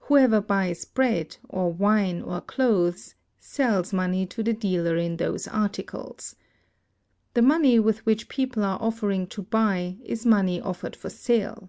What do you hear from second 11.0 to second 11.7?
sale.